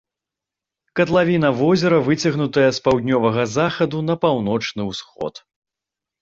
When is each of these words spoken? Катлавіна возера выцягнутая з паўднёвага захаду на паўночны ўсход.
Катлавіна 0.99 1.49
возера 1.59 1.99
выцягнутая 2.07 2.63
з 2.77 2.81
паўднёвага 2.87 3.45
захаду 3.59 3.97
на 4.09 4.15
паўночны 4.25 4.81
ўсход. 4.91 5.33